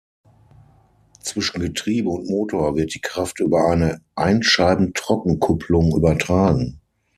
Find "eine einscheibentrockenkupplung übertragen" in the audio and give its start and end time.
3.67-6.79